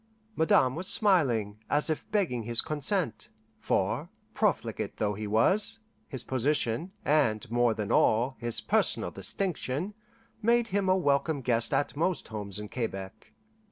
[0.35, 5.77] Madame was smiling, as if begging his consent; for, profligate though he was,
[6.07, 9.93] his position, and more than all, his personal distinction,
[10.41, 13.31] made him a welcome guest at most homes in Quebec.